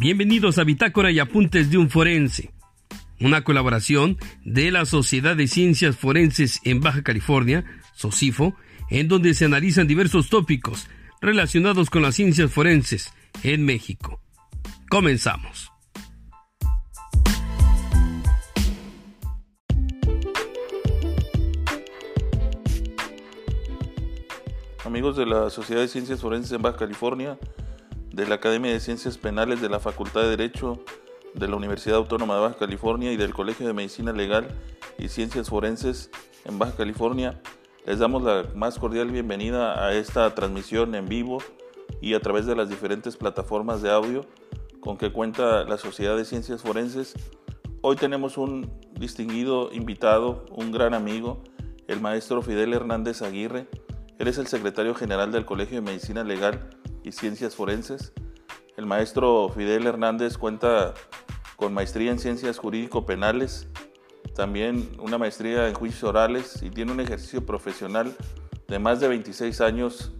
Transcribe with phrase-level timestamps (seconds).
[0.00, 2.52] Bienvenidos a Bitácora y Apuntes de un Forense,
[3.18, 7.64] una colaboración de la Sociedad de Ciencias Forenses en Baja California,
[7.94, 8.54] SOCIFO,
[8.90, 10.86] en donde se analizan diversos tópicos
[11.20, 13.12] relacionados con las ciencias forenses
[13.42, 14.20] en México.
[14.88, 15.72] Comenzamos.
[24.84, 27.36] Amigos de la Sociedad de Ciencias Forenses en Baja California,
[28.18, 30.82] de la Academia de Ciencias Penales de la Facultad de Derecho
[31.34, 34.48] de la Universidad Autónoma de Baja California y del Colegio de Medicina Legal
[34.98, 36.10] y Ciencias Forenses
[36.44, 37.40] en Baja California.
[37.86, 41.38] Les damos la más cordial bienvenida a esta transmisión en vivo
[42.00, 44.26] y a través de las diferentes plataformas de audio
[44.80, 47.14] con que cuenta la Sociedad de Ciencias Forenses.
[47.82, 51.44] Hoy tenemos un distinguido invitado, un gran amigo,
[51.86, 53.68] el maestro Fidel Hernández Aguirre.
[54.18, 56.77] Él es el secretario general del Colegio de Medicina Legal
[57.08, 58.12] y Ciencias Forenses.
[58.76, 60.92] El maestro Fidel Hernández cuenta
[61.56, 63.66] con maestría en Ciencias Jurídico-Penales,
[64.34, 68.14] también una maestría en Juicios Orales y tiene un ejercicio profesional
[68.68, 70.12] de más de 26 años,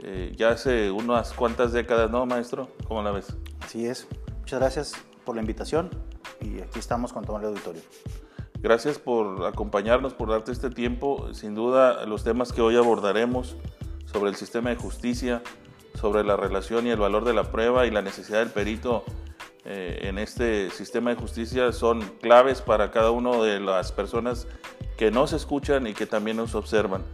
[0.00, 2.68] eh, ya hace unas cuantas décadas, ¿no, maestro?
[2.88, 3.36] ¿Cómo la ves?
[3.60, 4.08] Así es.
[4.40, 4.92] Muchas gracias
[5.24, 5.90] por la invitación
[6.40, 7.82] y aquí estamos con todo el auditorio.
[8.60, 11.32] Gracias por acompañarnos, por darte este tiempo.
[11.34, 13.56] Sin duda, los temas que hoy abordaremos
[14.12, 15.42] sobre el sistema de justicia,
[15.94, 19.04] sobre la relación y el valor de la prueba y la necesidad del perito
[19.64, 24.48] eh, en este sistema de justicia son claves para cada una de las personas
[24.96, 27.04] que nos escuchan y que también nos observan.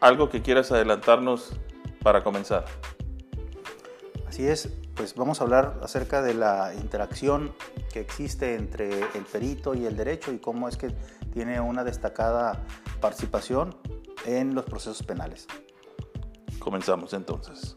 [0.00, 1.52] ¿Algo que quieras adelantarnos
[2.02, 2.64] para comenzar?
[4.28, 7.54] Así es, pues vamos a hablar acerca de la interacción
[7.92, 10.94] que existe entre el perito y el derecho y cómo es que
[11.32, 12.64] tiene una destacada
[13.00, 13.76] participación
[14.26, 15.46] en los procesos penales.
[16.58, 17.76] Comenzamos entonces.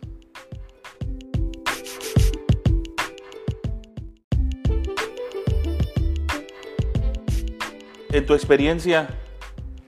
[8.11, 9.08] En tu experiencia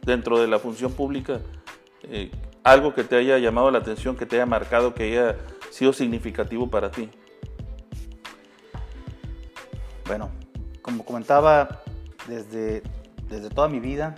[0.04, 1.42] dentro de la función pública,
[2.04, 2.32] eh,
[2.64, 5.38] algo que te haya llamado la atención, que te haya marcado, que haya
[5.72, 7.10] sido significativo para ti.
[10.06, 10.30] Bueno,
[10.84, 11.82] como comentaba,
[12.28, 12.84] desde,
[13.28, 14.14] desde toda mi vida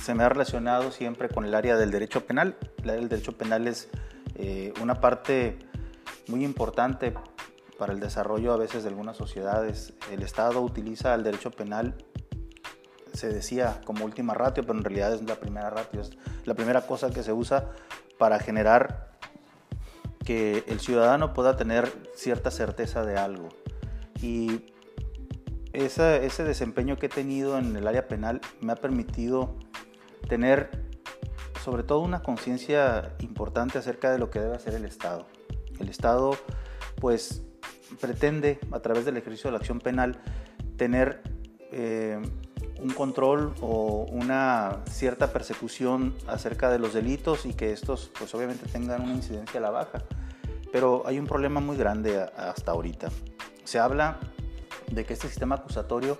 [0.00, 2.56] se me ha relacionado siempre con el área del derecho penal.
[2.82, 3.90] El área del derecho penal es
[4.36, 5.58] eh, una parte
[6.28, 7.12] muy importante
[7.78, 9.92] para el desarrollo a veces de algunas sociedades.
[10.10, 11.94] El Estado utiliza el derecho penal
[13.12, 16.10] se decía como última ratio, pero en realidad es la primera ratio, es
[16.44, 17.70] la primera cosa que se usa
[18.18, 19.08] para generar
[20.24, 23.48] que el ciudadano pueda tener cierta certeza de algo.
[24.20, 24.66] Y
[25.72, 29.56] ese, ese desempeño que he tenido en el área penal me ha permitido
[30.28, 30.88] tener
[31.64, 35.26] sobre todo una conciencia importante acerca de lo que debe hacer el Estado.
[35.78, 36.36] El Estado
[37.00, 37.42] pues
[38.00, 40.20] pretende a través del ejercicio de la acción penal
[40.76, 41.22] tener
[41.72, 42.20] eh,
[42.80, 48.66] un control o una cierta persecución acerca de los delitos y que estos pues obviamente
[48.66, 50.02] tengan una incidencia a la baja.
[50.72, 53.08] Pero hay un problema muy grande hasta ahorita.
[53.64, 54.18] Se habla
[54.90, 56.18] de que este sistema acusatorio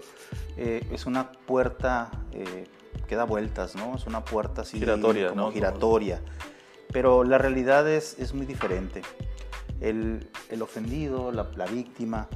[0.56, 2.66] eh, es una puerta eh,
[3.06, 3.94] que da vueltas, ¿no?
[3.94, 6.20] Es una puerta así giratoria, como giratoria.
[6.92, 9.02] Pero la realidad es, es muy diferente.
[9.80, 12.28] El, el ofendido, la, la víctima,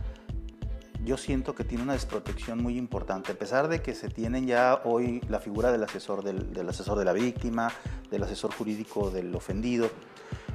[1.05, 4.81] yo siento que tiene una desprotección muy importante, a pesar de que se tienen ya
[4.85, 7.73] hoy la figura del asesor, del, asesor de la víctima,
[8.11, 9.91] del asesor jurídico del ofendido,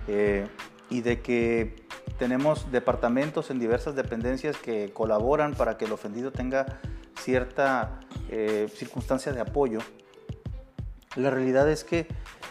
[0.07, 0.47] eh,
[0.89, 1.75] y de que
[2.17, 6.79] tenemos departamentos en diversas dependencias que colaboran para que el ofendido tenga
[7.19, 9.79] cierta eh, circunstancia de apoyo.
[11.15, 12.07] La realidad es que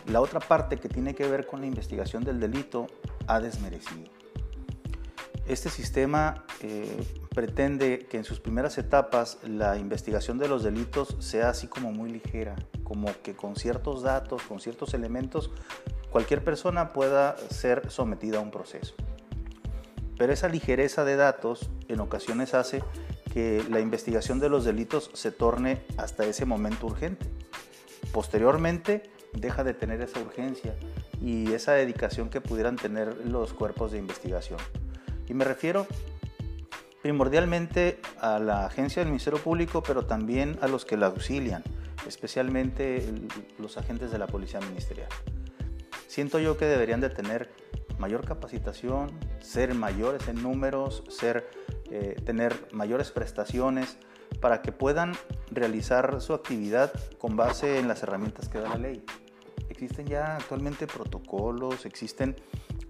[0.06, 2.88] la otra parte que tiene que ver con la investigación del delito
[3.26, 4.15] ha desmerecido.
[5.48, 11.50] Este sistema eh, pretende que en sus primeras etapas la investigación de los delitos sea
[11.50, 15.52] así como muy ligera, como que con ciertos datos, con ciertos elementos,
[16.10, 18.94] cualquier persona pueda ser sometida a un proceso.
[20.18, 22.82] Pero esa ligereza de datos en ocasiones hace
[23.32, 27.26] que la investigación de los delitos se torne hasta ese momento urgente.
[28.12, 30.74] Posteriormente deja de tener esa urgencia
[31.20, 34.58] y esa dedicación que pudieran tener los cuerpos de investigación.
[35.28, 35.86] Y me refiero
[37.02, 41.62] primordialmente a la agencia del Ministerio Público, pero también a los que la auxilian,
[42.06, 43.08] especialmente
[43.58, 45.08] los agentes de la Policía Ministerial.
[46.08, 47.50] Siento yo que deberían de tener
[47.98, 51.48] mayor capacitación, ser mayores en números, ser,
[51.90, 53.98] eh, tener mayores prestaciones
[54.40, 55.12] para que puedan
[55.50, 59.04] realizar su actividad con base en las herramientas que da la ley.
[59.68, 62.36] Existen ya actualmente protocolos, existen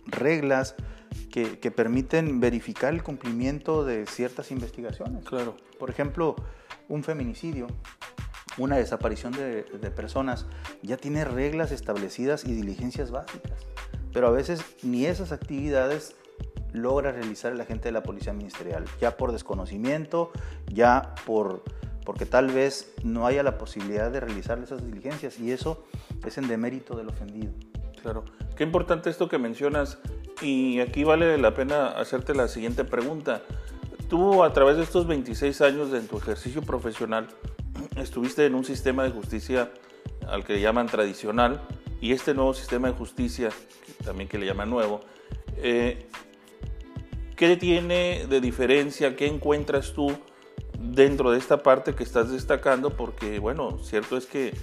[0.07, 0.75] reglas
[1.37, 5.27] que, que, permiten verificar el cumplimiento de ciertas investigaciones.
[5.27, 5.55] Claro.
[5.79, 6.35] Por ejemplo,
[6.89, 7.67] un feminicidio,
[8.57, 10.47] una desaparición de, de personas,
[10.81, 13.67] ya tiene reglas establecidas y diligencias básicas.
[14.15, 16.17] Pero a veces ni esas actividades
[16.73, 20.33] logra realizar el agente de la policía ministerial, ya por desconocimiento,
[20.73, 21.63] ya por
[22.07, 25.85] porque tal vez no haya la posibilidad de realizar esas diligencias y eso
[26.25, 27.53] es en demérito del ofendido.
[28.01, 28.25] Claro,
[28.57, 29.99] qué importante esto que mencionas
[30.43, 33.43] y aquí vale la pena hacerte la siguiente pregunta.
[34.09, 37.29] Tú a través de estos 26 años de tu ejercicio profesional
[37.97, 39.71] estuviste en un sistema de justicia
[40.29, 41.61] al que llaman tradicional
[42.01, 43.49] y este nuevo sistema de justicia,
[44.05, 45.01] también que le llaman nuevo,
[45.57, 46.07] eh,
[47.35, 49.17] ¿qué tiene de diferencia?
[49.17, 50.13] ¿Qué encuentras tú
[50.79, 52.91] dentro de esta parte que estás destacando?
[52.91, 54.55] Porque, bueno, cierto es que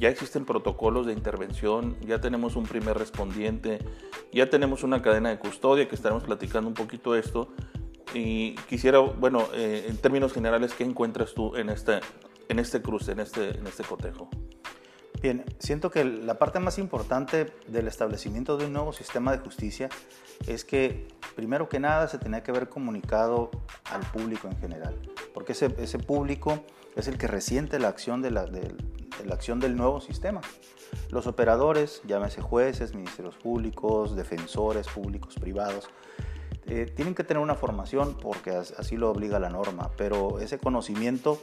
[0.00, 3.78] ya existen protocolos de intervención, ya tenemos un primer respondiente,
[4.32, 7.52] ya tenemos una cadena de custodia que estaremos platicando un poquito esto.
[8.14, 12.00] Y quisiera, bueno, eh, en términos generales, ¿qué encuentras tú en este,
[12.48, 14.30] en este cruce, en este, en este cotejo?
[15.20, 19.90] Bien, siento que la parte más importante del establecimiento de un nuevo sistema de justicia
[20.46, 23.50] es que, primero que nada, se tenía que haber comunicado
[23.84, 24.96] al público en general,
[25.34, 26.64] porque ese, ese público
[26.96, 28.74] es el que resiente la acción, de la, de,
[29.24, 30.40] la acción del nuevo sistema.
[31.10, 35.88] Los operadores, llámese jueces, ministerios públicos, defensores públicos, privados,
[36.66, 41.40] eh, tienen que tener una formación porque así lo obliga la norma, pero ese conocimiento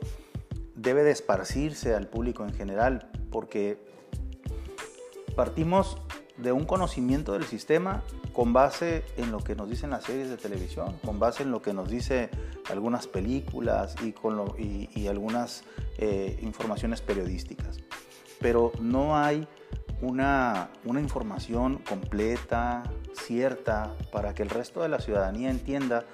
[0.75, 3.77] debe de esparcirse al público en general porque
[5.35, 5.97] partimos
[6.37, 8.03] de un conocimiento del sistema
[8.33, 11.61] con base en lo que nos dicen las series de televisión, con base en lo
[11.61, 12.29] que nos dice
[12.69, 15.63] algunas películas y, con y, algunas
[15.97, 17.79] eh, informaciones periodísticas.
[18.39, 19.47] Pero no hay
[20.01, 26.05] una, una, información completa, cierta, para que el resto de la ciudadanía entienda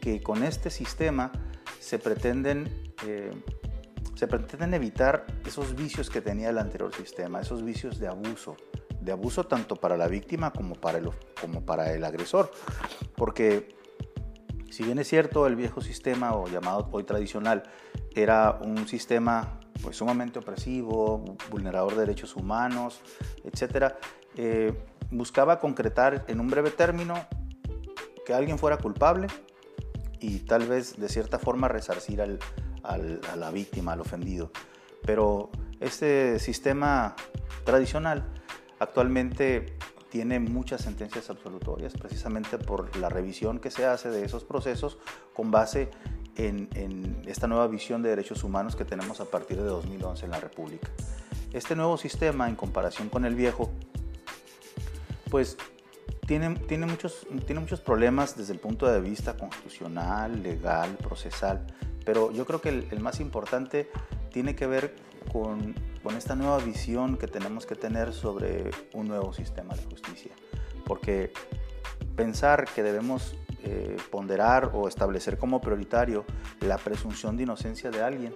[0.00, 1.30] que con este sistema
[1.80, 3.30] se pretenden eh,
[4.20, 8.54] se pretenden evitar esos vicios que tenía el anterior sistema, esos vicios de abuso,
[9.00, 11.10] de abuso tanto para la víctima como para el,
[11.40, 12.50] como para el agresor.
[13.16, 13.76] Porque
[14.70, 17.64] si bien es cierto, el viejo sistema o llamado hoy tradicional
[18.14, 23.00] era un sistema pues, sumamente opresivo, vulnerador de derechos humanos,
[23.44, 23.94] etc.,
[24.36, 24.72] eh,
[25.10, 27.14] buscaba concretar en un breve término
[28.24, 29.26] que alguien fuera culpable
[30.20, 32.38] y tal vez de cierta forma resarcir al,
[32.84, 34.52] a la víctima, al ofendido.
[35.04, 35.50] Pero
[35.80, 37.16] este sistema
[37.64, 38.39] tradicional
[38.80, 39.76] actualmente
[40.10, 44.98] tiene muchas sentencias absolutorias precisamente por la revisión que se hace de esos procesos
[45.34, 45.88] con base
[46.36, 50.40] en, esta nueva visión de derechos humanos que tenemos a partir de 2011 en la
[50.40, 50.88] República.
[51.52, 53.70] Este nuevo sistema, en comparación con el viejo,
[55.30, 55.56] pues
[56.26, 61.66] tiene, tiene, muchos, tiene muchos problemas desde el punto de vista constitucional, legal, procesal,
[62.04, 63.90] pero yo creo que el, más importante
[64.32, 64.96] tiene que ver
[65.32, 70.32] con, con, esta nueva visión que tenemos que tener sobre un nuevo sistema de justicia.
[70.84, 71.32] Porque
[72.16, 76.24] pensar que debemos eh, ponderar o establecer como prioritario
[76.60, 78.34] la presunción de inocencia de alguien,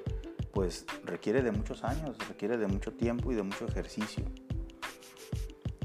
[0.53, 4.25] pues requiere de muchos años, requiere de mucho tiempo y de mucho ejercicio.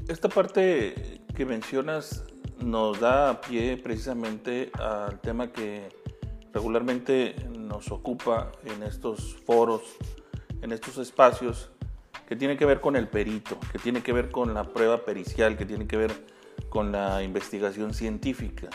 [0.08, 2.24] Esta parte que mencionas
[2.58, 5.88] nos da pie precisamente al tema que
[6.52, 9.82] regularmente nos ocupa en estos foros,
[10.62, 11.70] en estos espacios,
[12.28, 15.56] que tiene que ver con el perito, que tiene que ver con la prueba pericial,
[15.56, 16.12] que tiene que ver
[16.68, 18.68] con la investigación científica.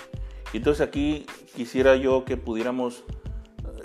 [0.53, 1.25] Y entonces aquí
[1.55, 3.03] quisiera yo que pudiéramos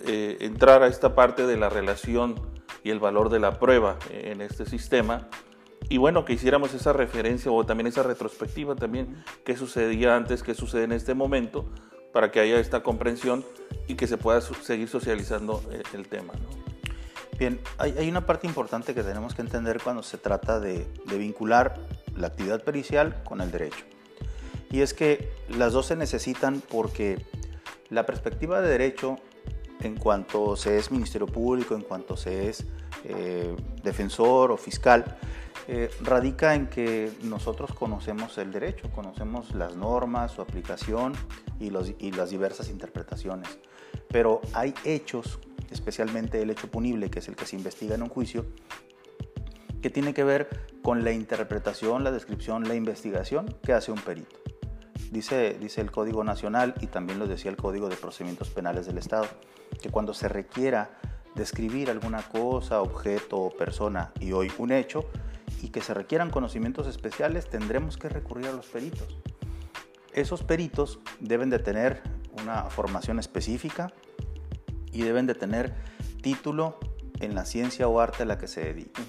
[0.07, 2.35] eh, entrar a esta parte de la relación
[2.83, 5.29] y el valor de la prueba en este sistema.
[5.89, 10.55] Y bueno, que hiciéramos esa referencia o también esa retrospectiva también, qué sucedía antes, qué
[10.55, 11.67] sucede en este momento,
[12.13, 13.45] para que haya esta comprensión
[13.89, 16.33] y que se pueda seguir socializando eh, el, tema.
[17.41, 21.75] Bien, hay, una parte importante que tenemos que entender cuando se trata de, vincular
[22.15, 23.83] la actividad pericial con el derecho.
[24.71, 27.25] Y es que las dos se necesitan porque
[27.89, 29.17] la perspectiva de derecho,
[29.81, 32.67] en cuanto se es Ministerio Público, en cuanto se es
[33.05, 35.17] eh, defensor o fiscal,
[35.67, 41.15] eh, radica en que nosotros conocemos el derecho, conocemos las normas, su aplicación
[41.59, 41.73] y,
[42.07, 43.49] y las diversas interpretaciones.
[44.09, 45.39] Pero hay hechos,
[45.71, 48.47] especialmente el hecho punible, que es el que se investiga en un juicio,
[49.83, 50.49] que tiene que ver
[50.83, 54.37] con la interpretación, la descripción, la investigación que hace un perito.
[55.11, 58.99] Dice, dice el Código Nacional y también lo decía el Código de Procedimientos Penales del
[58.99, 59.27] Estado,
[59.81, 60.99] que cuando se requiera
[61.35, 65.05] describir alguna cosa, objeto o persona y hoy un hecho,
[65.63, 69.19] y que se requieran conocimientos especiales, tendremos que recurrir a los peritos.
[70.13, 72.03] esos peritos deben de tener
[72.43, 73.93] una formación específica
[74.93, 75.75] y deben de tener
[76.23, 76.79] título
[77.21, 79.05] en la ciencia o arte a la que se dediquen.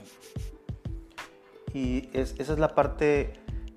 [1.74, 3.34] Y esa, es la parte,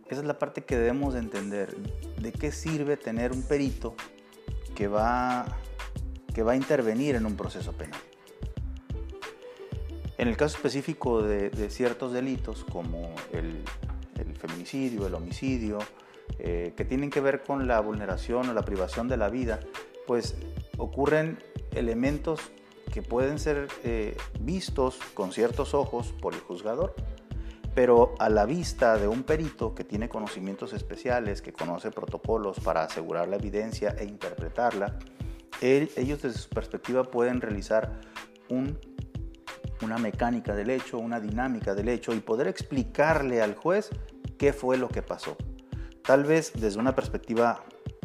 [0.08, 1.76] esa es la parte que debemos de entender.
[2.20, 3.94] ¿De qué sirve tener un perito
[4.74, 5.46] que va,
[6.34, 8.00] que va a intervenir en un proceso penal?
[10.16, 13.64] En el caso específico de, ciertos delitos como el,
[14.38, 15.78] feminicidio, el homicidio,
[16.38, 19.60] eh, que tienen que ver con la vulneración o la privación de la vida,
[20.06, 20.36] pues
[20.78, 21.38] ocurren
[21.74, 22.40] elementos
[22.92, 26.94] que pueden ser eh, vistos con ciertos ojos por el juzgador,
[27.74, 32.84] pero a la vista de un perito que tiene conocimientos especiales, que conoce protocolos para
[32.84, 34.98] asegurar la evidencia e interpretarla,
[35.60, 38.00] ellos desde su perspectiva pueden realizar
[38.48, 43.90] una mecánica del hecho, una dinámica del hecho y poder explicarle al juez
[44.38, 45.36] qué fue lo que pasó.
[46.04, 47.64] Tal vez desde una perspectiva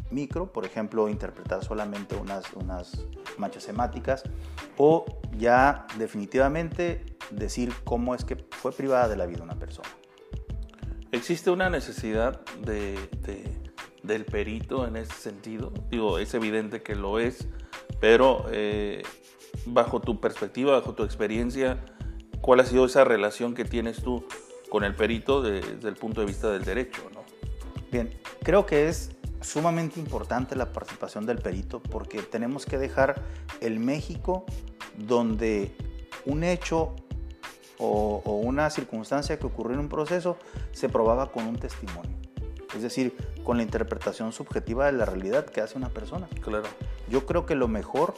[0.09, 3.05] micro, por ejemplo, interpretar solamente unas, unas
[3.37, 4.23] manchas semáticas,
[4.77, 5.05] o
[5.37, 9.89] ya definitivamente decir cómo es que fue privada de la vida una persona.
[11.11, 12.97] ¿Existe una necesidad de,
[14.03, 15.73] del perito en ese sentido?
[15.89, 17.47] Digo, es evidente que lo es,
[17.99, 19.03] pero eh,
[19.65, 21.83] bajo tu perspectiva, bajo tu experiencia,
[22.41, 24.25] ¿cuál ha sido esa relación que tienes tú
[24.69, 27.01] con el perito desde el punto de vista del derecho?
[27.91, 28.09] Bien,
[28.43, 33.21] creo que es sumamente importante la participación del perito porque tenemos que dejar
[33.61, 34.45] el México
[34.97, 35.75] donde
[36.25, 36.95] un hecho
[37.77, 40.37] o, una circunstancia que ocurrió en un proceso
[40.71, 42.11] se probaba con un testimonio.
[42.75, 46.27] Es decir, con la interpretación subjetiva de la realidad que hace una persona.
[46.41, 46.67] Claro.
[47.09, 48.13] Yo creo que lo mejor,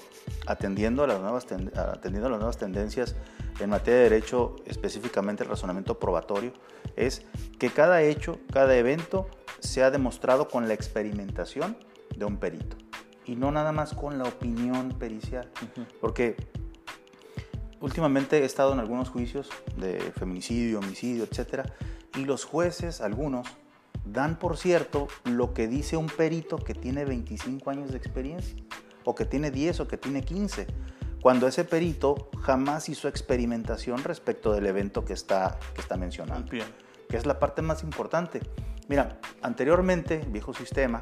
[0.46, 3.16] atendiendo a las nuevas, atendiendo a las nuevas tendencias
[3.60, 6.54] en materia de derecho, específicamente el razonamiento probatorio,
[6.96, 7.26] es
[7.58, 9.28] que cada hecho, cada evento
[9.60, 11.78] se ha demostrado con la experimentación
[12.16, 12.78] de un perito
[13.26, 15.50] y no nada más con la opinión pericial.
[16.00, 16.36] Porque
[17.80, 21.68] últimamente he estado en algunos juicios de feminicidio, homicidio, etc.
[22.18, 23.48] Y los jueces, algunos,
[24.06, 28.56] dan por cierto lo que dice un perito que tiene 25 años de experiencia,
[29.04, 30.68] o que tiene 10 o que tiene 15,
[31.22, 36.52] cuando ese perito jamás hizo experimentación respecto del evento que está, que está mencionando.
[36.52, 38.42] Que es la parte más importante.
[38.88, 41.02] Mira, anteriormente, viejo sistema,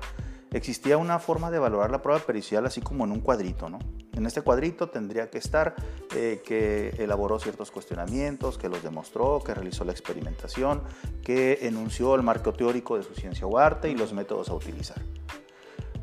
[0.51, 3.79] existía una forma de valorar la prueba pericial así como en un cuadrito, ¿no?
[4.19, 5.75] En este cuadrito tendría que estar
[6.13, 10.83] eh, que elaboró ciertos cuestionamientos, que los demostró, que realizó la experimentación,
[11.23, 15.01] que enunció el marco teórico de su ciencia o arte y los métodos a utilizar.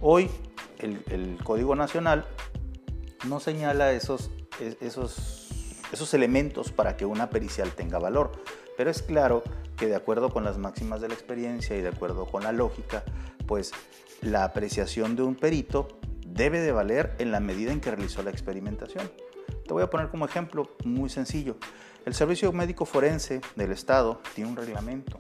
[0.01, 0.31] Hoy
[0.79, 2.25] el, el Código Nacional
[3.29, 4.31] no señala esos,
[4.81, 5.51] esos,
[5.93, 8.33] esos elementos para que una pericial tenga valor,
[8.79, 9.43] pero es claro
[9.77, 13.05] que de acuerdo con las máximas de la experiencia y de acuerdo con la lógica,
[13.47, 13.73] pues
[14.23, 15.89] la apreciación de un perito
[16.37, 19.11] debe de valer en la medida en que realizó la experimentación.
[19.67, 21.57] Te voy a poner como ejemplo muy sencillo.
[22.05, 25.19] El Servicio Médico Forense del Estado tiene un reglamento.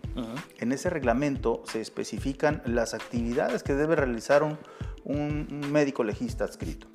[0.58, 4.58] En ese reglamento se especifican las actividades que debe realizar un,
[5.04, 6.86] un médico legista adscrito.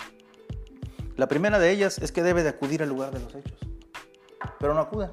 [1.16, 3.58] La primera de ellas es que debe de acudir al lugar de los hechos,
[4.58, 5.10] pero no acude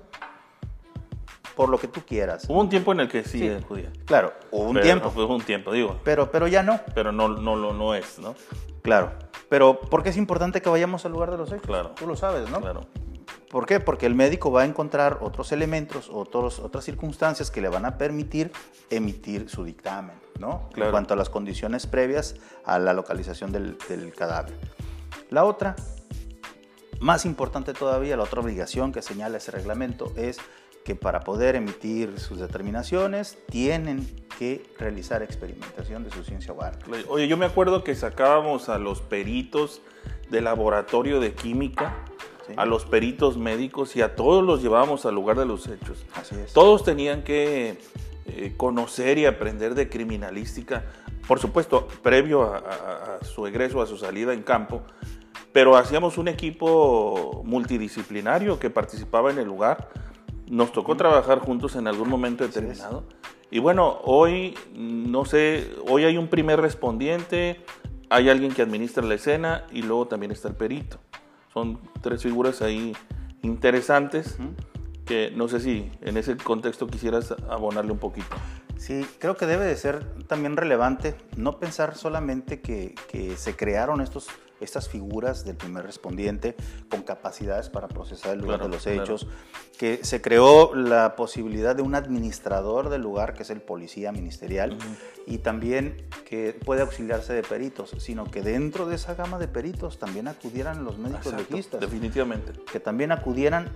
[1.59, 2.45] por lo que tú quieras.
[2.47, 3.91] Hubo un tiempo en el que sí, acudía.
[4.05, 5.11] Claro, hubo un tiempo.
[5.13, 5.99] Hubo un tiempo, digo.
[6.05, 6.79] Pero, pero ya no.
[6.95, 8.33] Pero no, no, no, no es, ¿no?
[8.81, 9.11] Claro.
[9.49, 11.67] Pero ¿por qué es importante que vayamos al lugar de los hechos?
[11.67, 11.89] Claro.
[11.99, 12.61] Tú lo sabes, ¿no?
[12.61, 12.87] Claro.
[13.49, 13.81] ¿Por qué?
[13.81, 17.97] Porque el médico va a encontrar otros elementos, otros, otras circunstancias que le van a
[17.97, 18.53] permitir
[18.89, 20.69] emitir su dictamen, ¿no?
[20.71, 20.85] Claro.
[20.85, 24.57] En cuanto a las condiciones previas a la localización del, del cadáver.
[25.29, 25.75] La otra,
[27.01, 30.39] más importante todavía, la otra obligación que señala ese reglamento es
[30.89, 34.08] que para poder emitir sus determinaciones tienen
[34.39, 36.84] que realizar experimentación de su ciencia arte.
[37.10, 39.84] Oye, yo me acuerdo que sacábamos a los peritos
[40.31, 41.93] de laboratorio de química,
[42.58, 46.03] a los peritos médicos y a todos los llevábamos al lugar de los hechos.
[46.15, 46.53] Así es.
[46.53, 47.77] Todos tenían que
[48.25, 50.86] eh, conocer y aprender de criminalística,
[51.27, 52.58] por supuesto, previo a,
[53.19, 54.81] a su egreso, a su salida en campo,
[55.53, 59.89] pero hacíamos un equipo multidisciplinario que participaba en el lugar
[60.50, 63.03] nos tocó trabajar juntos en algún momento determinado.
[63.51, 67.63] Y bueno, hoy, no sé, hoy hay un primer respondiente,
[68.10, 70.98] hay alguien que administra la escena y luego también está el perito.
[71.53, 72.96] Son tres figuras ahí
[73.41, 74.38] interesantes
[75.06, 78.36] que no sé si en ese contexto quisieras abonarle un poquito.
[78.77, 84.01] Sí, creo que debe de ser también relevante no pensar solamente que, que se crearon
[84.01, 84.29] estos
[84.62, 86.56] estas figuras del primer respondiente
[86.89, 89.27] con capacidades para procesar el lugar de los hechos,
[89.79, 94.77] que se creó la posibilidad de un administrador del lugar, que es el policía ministerial,
[95.25, 95.95] y también
[96.25, 100.83] que puede auxiliarse de peritos, sino que dentro de esa gama de peritos también acudieran
[100.83, 101.79] los médicos legistas.
[101.79, 102.51] Definitivamente.
[102.69, 103.69] Que también acudieran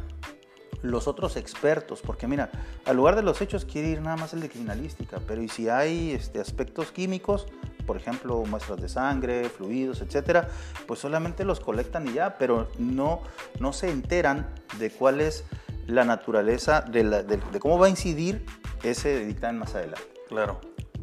[0.81, 2.51] los otros expertos, porque mira,
[2.83, 5.69] al lugar de los hechos quiere ir nada más el de criminalística, pero y si
[5.69, 7.47] hay este, aspectos químicos,
[7.85, 10.49] por ejemplo, muestras de sangre, fluidos, etcétera,
[10.85, 13.21] pues solamente los colectan y ya, pero no,
[13.61, 15.45] no se enteran de cuál es
[15.87, 18.45] la naturaleza, de, cómo va a incidir
[18.83, 20.13] ese dictamen más adelante.
[20.27, 20.59] Claro.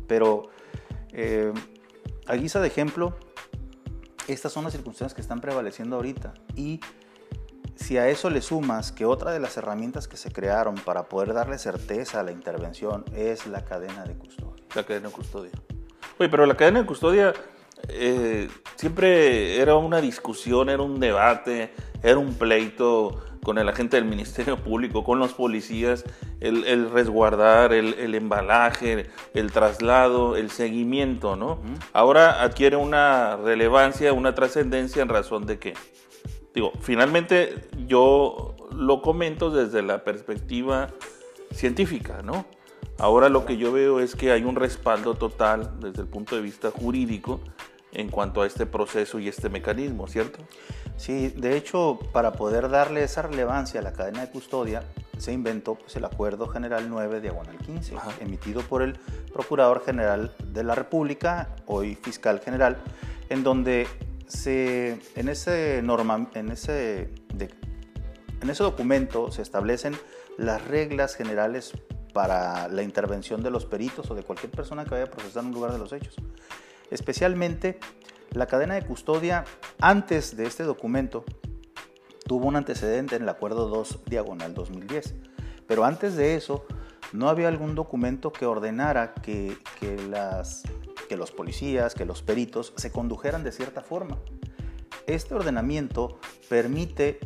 [0.07, 0.51] Pero
[1.13, 1.53] eh,
[2.27, 3.17] a guisa de ejemplo,
[4.29, 6.81] estas son las circunstancias que están prevaleciendo ahorita y
[7.75, 11.33] si a eso le sumas que otra de las herramientas que se crearon para poder
[11.33, 14.65] darle certeza a la intervención es la cadena de custodia.
[14.75, 15.53] La cadena de custodia.
[16.19, 17.33] Oye, pero la cadena de custodia
[17.89, 21.73] eh, siempre era una discusión, era un debate,
[22.03, 26.05] era un pleito con el agente del Ministerio Público, con los policías,
[26.41, 31.59] el, resguardar, el, embalaje, el traslado, el seguimiento, ¿no?
[31.93, 35.75] Ahora adquiere una relevancia, una trascendencia en razón de que
[36.55, 40.89] Digo, finalmente yo lo comento desde la perspectiva
[41.53, 42.47] científica, ¿no?
[42.99, 46.43] Ahora lo que yo veo es que hay un respaldo total desde el punto de
[46.43, 47.41] vista jurídico
[47.93, 50.41] en cuanto a este proceso y este mecanismo, ¿cierto?
[51.01, 54.83] Sí, de hecho, para poder darle esa relevancia a la cadena de custodia,
[55.17, 58.99] se inventó pues, el Acuerdo General 9 diagonal 15, emitido por el
[59.33, 62.77] Procurador General de la República, hoy Fiscal General,
[63.31, 63.89] en donde
[64.45, 67.09] en, ese norma, en, ese,
[68.43, 69.97] en ese documento se establecen
[70.37, 71.73] las reglas generales
[72.13, 75.53] para la intervención de los peritos o de cualquier persona que vaya a procesar un
[75.53, 76.15] lugar de los hechos.
[76.91, 77.79] Especialmente
[78.33, 79.45] la cadena de custodia
[79.81, 81.25] antes de este documento
[82.27, 85.15] tuvo un antecedente en el Acuerdo 2 Diagonal 2010.
[85.67, 86.65] Pero antes de eso
[87.13, 90.63] no había algún documento que ordenara que, que las
[91.09, 94.19] que los policías, que los peritos se condujeran de cierta forma.
[95.09, 97.19] Este ordenamiento permite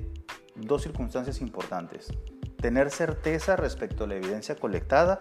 [0.54, 2.08] dos circunstancias importantes.
[2.62, 5.20] Tener certeza respecto a la evidencia colectada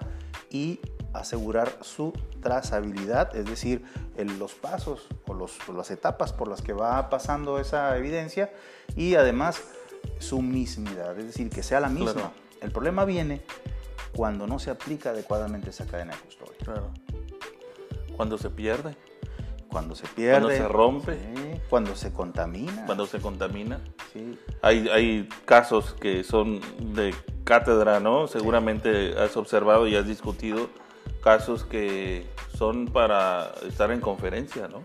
[0.50, 0.80] y
[1.14, 3.84] asegurar su trazabilidad, es decir,
[4.40, 8.52] los pasos o, las etapas por las que va pasando esa evidencia
[8.96, 9.62] y además
[10.20, 12.34] su mismidad, es decir, que sea la misma.
[12.62, 13.42] El problema viene
[14.16, 16.58] cuando no se aplica adecuadamente esa cadena de custodia.
[16.64, 16.92] Claro.
[18.16, 18.96] Cuando se pierde.
[19.68, 20.40] Cuando se pierde.
[20.40, 21.62] Cuando se rompe.
[21.70, 22.86] cuando se contamina.
[22.86, 23.82] Cuando se contamina.
[24.14, 24.38] Sí.
[24.62, 26.62] Hay, hay casos que son
[26.94, 28.28] de cátedra, ¿no?
[28.28, 30.70] Seguramente has observado y has discutido
[31.24, 34.84] casos que son para estar en conferencia, ¿no?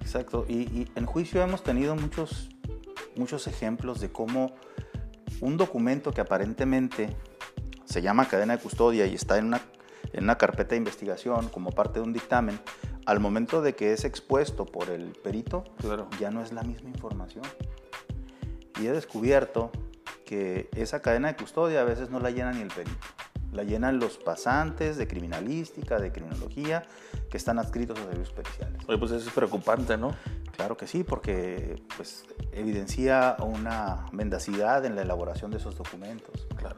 [0.00, 0.44] Exacto.
[0.48, 2.48] Y, y en juicio hemos tenido muchos,
[3.16, 4.54] muchos ejemplos de cómo
[5.40, 7.16] un documento que aparentemente
[7.84, 9.60] se llama cadena de custodia y está en una
[10.14, 12.60] en una carpeta de investigación como parte de un dictamen,
[13.04, 16.08] al momento de que es expuesto por el perito, claro.
[16.20, 17.44] ya no es la misma información.
[18.80, 19.70] Y he descubierto
[20.24, 22.96] que esa cadena de custodia a veces no la llena ni el perito.
[23.54, 26.82] La llenan los pasantes de criminalística, de criminología,
[27.30, 28.82] que están adscritos a servicios periciales.
[28.86, 30.14] Oye, pues eso es preocupante, ¿no?
[30.56, 36.46] Claro que sí, porque pues, evidencia una mendacidad en la elaboración de esos documentos.
[36.56, 36.76] Claro.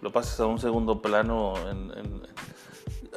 [0.00, 2.22] Lo pasas a un segundo plano en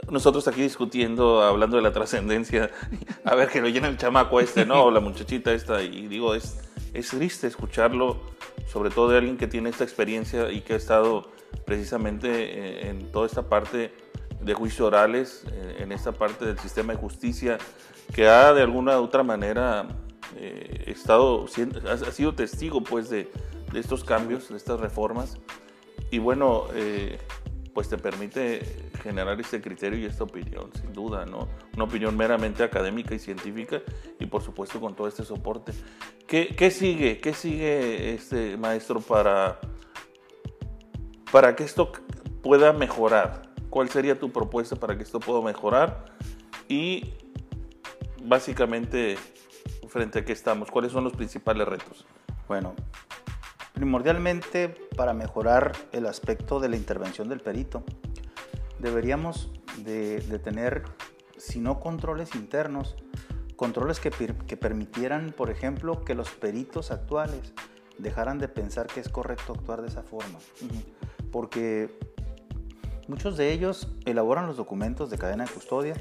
[0.09, 2.69] nosotros aquí discutiendo, hablando de la trascendencia,
[3.25, 4.85] a ver que lo llena el chamaco este, ¿no?
[4.85, 6.57] O la muchachita esta, y digo, es,
[6.93, 8.19] es triste escucharlo,
[8.67, 11.29] sobre todo de alguien que tiene esta experiencia y que ha estado
[11.65, 13.93] precisamente eh, en toda esta parte
[14.41, 17.57] de juicios orales, eh, en esta parte del sistema de justicia,
[18.13, 19.87] que ha de alguna u otra manera
[20.35, 21.45] eh, estado,
[21.89, 23.31] ha sido testigo pues de,
[23.71, 25.37] de, estos cambios, de estas reformas.
[26.11, 26.65] Y bueno,
[27.73, 28.61] pues te permite
[29.03, 31.49] generar este criterio y esta opinión, sin duda, ¿no?
[31.75, 33.81] Una opinión meramente académica y científica
[34.19, 35.73] y por supuesto con todo este soporte.
[36.25, 37.19] ¿Qué, qué sigue?
[37.19, 39.59] ¿Qué sigue este maestro para,
[41.31, 41.91] para que esto
[42.41, 43.53] pueda mejorar?
[43.69, 46.05] ¿Cuál sería tu propuesta para que esto pueda mejorar?
[46.67, 47.13] Y
[48.23, 49.17] básicamente,
[49.87, 52.05] frente a qué estamos, ¿cuáles son los principales retos?
[52.47, 52.73] Bueno,
[53.75, 57.83] Primordialmente, para mejorar el aspecto de la intervención del perito,
[58.79, 60.83] deberíamos de, tener,
[61.35, 62.95] si no controles internos,
[63.57, 64.11] controles que,
[64.55, 67.53] permitieran, por ejemplo, que los peritos actuales
[67.97, 70.39] dejaran de pensar que es correcto actuar de esa forma.
[71.35, 71.89] Porque
[73.09, 75.93] muchos de ellos elaboran los documentos de cadena de custodia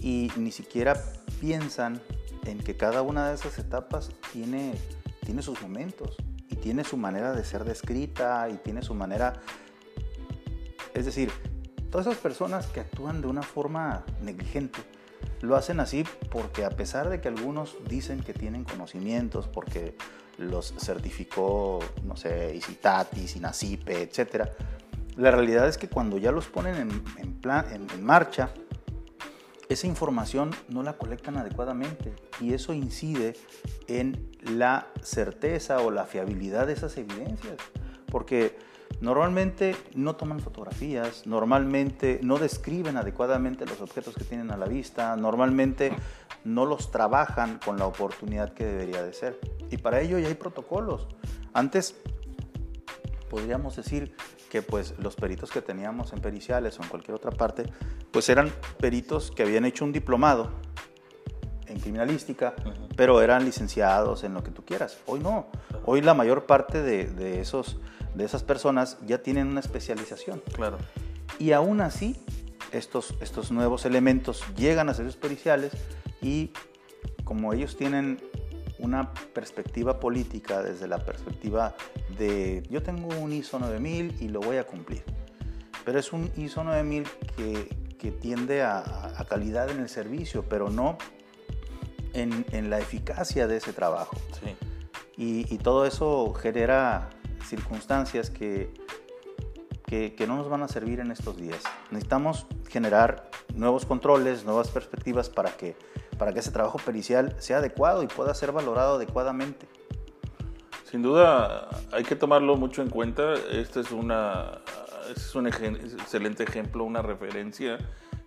[0.00, 0.94] y ni siquiera
[1.40, 2.00] piensan
[2.44, 4.76] en que cada una de esas etapas tiene,
[5.24, 6.16] tiene sus momentos
[6.48, 9.32] y tiene su manera de ser descrita y tiene su manera...
[10.94, 11.32] Es decir,
[11.90, 14.78] todas esas personas que actúan de una forma negligente,
[15.40, 19.96] lo hacen así porque a pesar de que algunos dicen que tienen conocimientos, porque
[20.38, 24.48] los certificó, no sé, Isitatis, Inacipe, etc.,
[25.16, 28.50] la realidad es que cuando ya los ponen en, marcha,
[29.68, 33.34] esa información no la colectan adecuadamente y eso incide
[33.88, 37.56] en la certeza o la fiabilidad de esas evidencias.
[38.10, 38.56] Porque
[39.00, 45.16] Normalmente no toman fotografías, normalmente no describen adecuadamente los objetos que tienen a la vista,
[45.16, 45.92] normalmente
[46.44, 49.38] no los trabajan con la oportunidad que debería de ser.
[49.70, 51.08] Y para ello ya hay protocolos.
[51.52, 51.96] Antes
[53.28, 54.14] podríamos decir
[54.50, 57.64] que pues los peritos que teníamos en periciales o en cualquier otra parte,
[58.10, 60.50] pues eran peritos que habían hecho un diplomado
[61.66, 62.54] en criminalística,
[62.96, 64.98] pero eran licenciados en lo que tú quieras.
[65.06, 65.46] Hoy no.
[65.84, 67.78] Hoy la mayor parte de, de esos
[68.16, 70.42] de esas personas ya tienen una especialización.
[70.54, 70.78] Claro.
[71.38, 72.16] Y aún así,
[72.72, 75.72] estos, estos nuevos elementos llegan a servicios periciales
[76.22, 76.50] y
[77.24, 78.20] como ellos tienen
[78.78, 81.74] una perspectiva política desde la perspectiva
[82.18, 85.04] de yo tengo un ISO 9000 y lo voy a cumplir.
[85.84, 87.04] Pero es un ISO 9000
[87.36, 90.98] que, que tiende a, calidad en el servicio, pero no
[92.12, 94.16] en, en la eficacia de ese trabajo.
[94.40, 94.56] Sí.
[95.16, 97.08] Y, y, todo eso genera
[97.46, 98.70] circunstancias que,
[99.86, 101.62] que, no nos van a servir en estos días.
[101.90, 105.76] Necesitamos generar nuevos controles, nuevas perspectivas para que,
[106.18, 109.66] para que ese trabajo pericial sea adecuado y pueda ser valorado adecuadamente.
[110.84, 113.34] Sin duda hay que tomarlo mucho en cuenta.
[113.50, 114.58] Este es, una,
[115.14, 117.78] es un excelente ejemplo, una referencia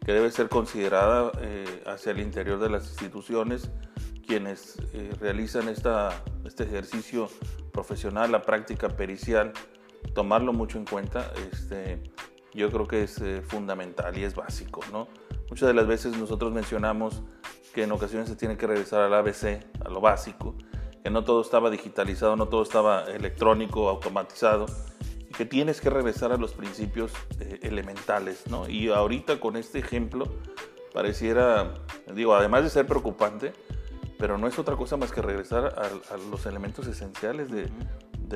[0.06, 3.72] que debe ser considerada eh, hacia el interior de las instituciones
[4.30, 7.30] quienes eh, realizan esta, este ejercicio
[7.72, 9.54] profesional, la práctica pericial,
[10.14, 12.04] tomarlo mucho en cuenta, este,
[12.54, 14.82] yo creo que es eh, fundamental y es básico.
[14.92, 15.08] ¿no?
[15.50, 17.24] Muchas de las veces nosotros mencionamos
[17.74, 20.56] que en ocasiones se tiene que regresar al ABC, a lo básico,
[21.04, 24.66] que no todo estaba digitalizado, no todo estaba electrónico, automatizado,
[25.30, 28.48] y que tienes que regresar a los principios eh, elementales.
[28.48, 28.68] ¿no?
[28.68, 30.26] Y ahorita con este ejemplo
[30.94, 31.74] pareciera,
[32.14, 33.54] digo, además de ser preocupante,
[34.18, 37.70] pero no es otra cosa más que regresar a, los elementos esenciales de,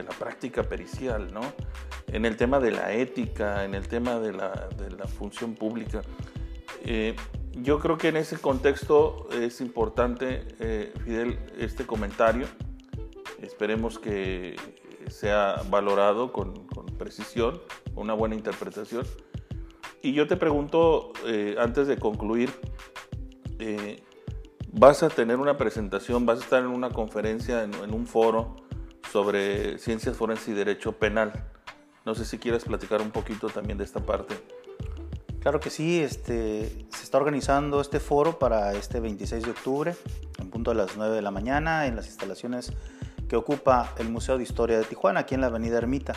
[0.02, 1.42] la práctica pericial, ¿no?
[2.08, 4.70] En el tema de la ética, en el tema de la,
[5.20, 6.02] función pública.
[6.84, 7.16] Eh,
[7.54, 12.48] yo creo que en ese contexto es importante, eh, Fidel, este comentario.
[13.42, 14.56] Esperemos que
[15.08, 17.62] sea valorado con, precisión,
[17.96, 19.06] una buena interpretación.
[20.02, 22.52] Y yo te pregunto, eh, antes de concluir,
[24.74, 28.56] vas a tener una presentación, vas a estar en una conferencia, en, un foro
[29.12, 31.32] sobre ciencias forenses y derecho penal.
[32.06, 34.36] No sé si quieres platicar un poquito también de esta parte.
[35.44, 39.96] Claro que sí, este, se está organizando este foro para este 26 de octubre,
[40.40, 42.72] en punto de las 9 de la mañana, en las instalaciones
[43.28, 46.14] que ocupa el Museo de Historia de Tijuana, aquí en la Avenida Ermita.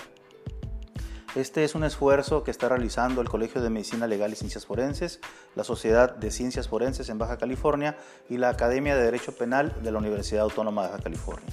[1.34, 5.18] Este es un esfuerzo que está realizando el Colegio de Medicina Legal y Ciencias Forenses,
[5.56, 9.90] la Sociedad de Ciencias Forenses en Baja California y la Academia de Derecho Penal de
[9.90, 11.48] la Universidad Autónoma de Baja California.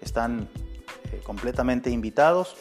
[0.00, 0.48] Están
[1.10, 2.54] eh, completamente invitados,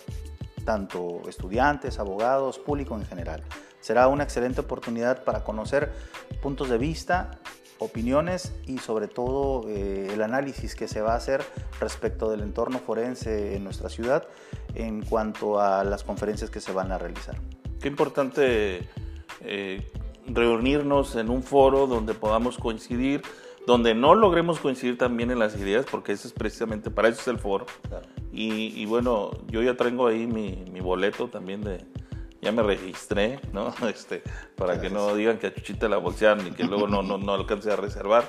[0.65, 3.43] tanto estudiantes, abogados, público en general.
[3.81, 5.91] Será una excelente oportunidad para conocer
[6.41, 7.39] puntos de vista
[7.81, 11.43] opiniones y sobre todo eh, el análisis que se va a hacer
[11.79, 14.27] respecto del entorno forense en nuestra ciudad
[14.75, 17.35] en cuanto a las conferencias que se van a realizar.
[17.79, 18.87] Qué importante
[19.41, 19.91] eh,
[20.27, 23.23] reunirnos en un foro donde podamos coincidir,
[23.65, 27.27] donde no logremos coincidir también en las ideas, porque eso es precisamente para eso es
[27.27, 27.65] el foro.
[28.31, 31.83] Y, bueno, yo ya tengo ahí mi, mi boleto también de,
[32.41, 33.73] ya me registré, ¿no?
[33.87, 34.23] Este,
[34.55, 37.33] para que no digan que a Chuchita la bolsean y que luego no, no, no
[37.33, 38.23] alcance a reservar.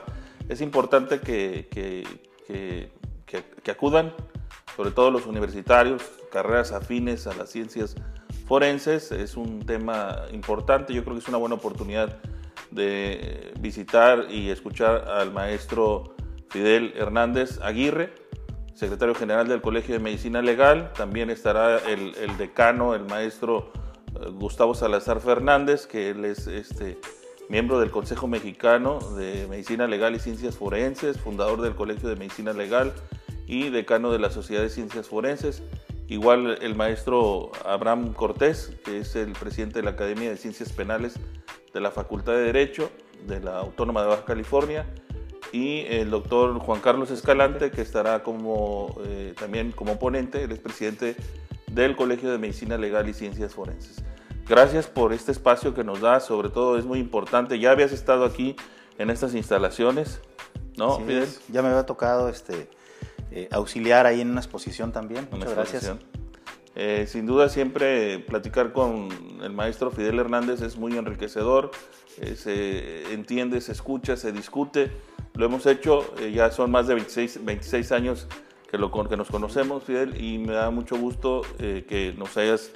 [0.48, 2.90] Es importante que, que,
[3.27, 4.12] que, acudan,
[4.77, 7.94] sobre todo los universitarios, carreras afines a las ciencias
[8.46, 9.12] forenses.
[9.12, 12.18] Es un tema importante, yo creo que es una buena oportunidad
[12.70, 16.14] de visitar y escuchar al maestro
[16.51, 18.12] Fidel Hernández Aguirre,
[18.75, 20.92] secretario general del Colegio de Medicina Legal.
[20.94, 23.72] También estará el decano, el maestro
[24.35, 26.98] Gustavo Salazar Fernández, que él es este,
[27.48, 32.53] miembro del Consejo Mexicano de Medicina Legal y Ciencias Forenses, fundador del Colegio de Medicina
[32.53, 32.92] Legal
[33.46, 35.62] y decano de la Sociedad de Ciencias Forenses.
[36.09, 41.14] Igual el maestro Abraham Cortés, que es el presidente de la Academia de Ciencias Penales
[41.72, 42.90] de la Facultad de Derecho
[43.27, 44.87] de la Autónoma de Baja California.
[45.53, 50.59] y el doctor Juan Carlos Escalante, que estará como, eh, también como ponente, él es
[50.59, 51.14] presidente
[51.75, 54.03] del Colegio de Medicina Legal y Ciencias Forenses.
[54.49, 57.59] Gracias por este espacio que nos da, sobre todo es muy importante.
[57.59, 58.57] Ya habías estado aquí
[58.99, 60.21] en estas instalaciones,
[60.77, 61.29] ¿no, Fidel?
[61.49, 62.69] Ya me había tocado este,
[63.31, 65.29] eh, auxiliar ahí en una exposición también.
[65.31, 65.93] Muchas gracias.
[66.75, 69.09] Eh, sin duda siempre platicar con
[69.43, 71.71] el maestro Fidel Hernández es muy enriquecedor,
[72.19, 74.91] eh, se entiende, se escucha, se discute.
[75.35, 78.29] Lo hemos hecho, ya son más de 26, 26 años
[78.73, 82.73] que, lo, que nos conocemos, Fidel, y me da mucho gusto que nos hayas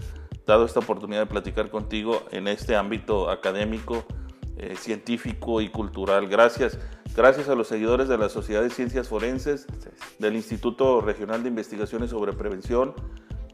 [0.47, 4.05] dado esta oportunidad de platicar contigo en este ámbito académico,
[4.77, 6.29] científico y cultural.
[6.29, 6.79] Gracias.
[7.17, 9.67] Gracias a los seguidores de la Sociedad de Ciencias Forenses,
[10.19, 12.93] del Instituto Regional de Investigaciones sobre Prevención,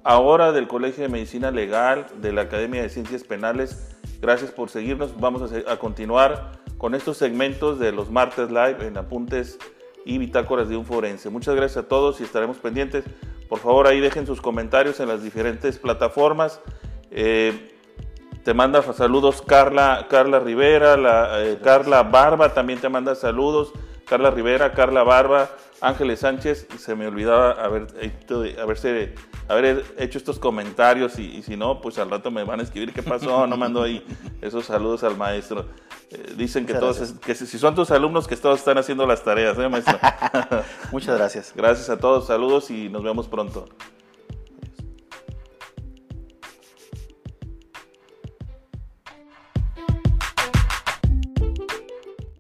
[0.03, 3.97] ahora del Colegio de Medicina Legal, de la Academia de Ciencias Penales.
[4.21, 5.19] Gracias por seguirnos.
[5.21, 9.61] Vamos a, continuar con estos segmentos de los martes live en apuntes
[10.05, 11.31] y bitácoras de un forense.
[11.31, 13.05] Muchas gracias a todos y estaremos pendientes.
[13.49, 16.61] Por favor, ahí dejen sus comentarios en las diferentes plataformas.
[17.11, 17.73] Eh,
[18.45, 20.97] te manda saludos Carla, Carla Rivera,
[21.43, 23.73] eh, Carla Barba también te manda saludos.
[24.05, 25.51] Carla Rivera, Carla Barba,
[25.83, 26.67] Ángeles Sánchez.
[26.79, 29.15] Se me olvidaba haber hecho, haberse,
[29.49, 33.03] haber hecho estos comentarios y, si no, pues al rato me van a escribir qué
[33.03, 33.47] pasó.
[33.47, 34.05] No mando ahí
[34.41, 35.67] esos saludos al maestro.
[36.11, 39.59] Eh, dicen que todos, que si son tus alumnos, que todos están haciendo las tareas,
[39.59, 39.99] ¿eh, maestro?
[40.93, 41.53] Muchas gracias.
[41.55, 43.67] Gracias a todos, saludos y nos vemos pronto.